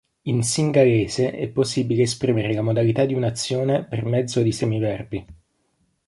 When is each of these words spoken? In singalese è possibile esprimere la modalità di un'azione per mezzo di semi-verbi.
In 0.23 0.41
singalese 0.41 1.29
è 1.29 1.47
possibile 1.49 2.01
esprimere 2.01 2.55
la 2.55 2.63
modalità 2.63 3.05
di 3.05 3.13
un'azione 3.13 3.83
per 3.85 4.03
mezzo 4.03 4.41
di 4.41 4.51
semi-verbi. 4.51 5.25